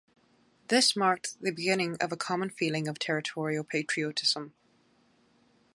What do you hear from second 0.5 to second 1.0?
This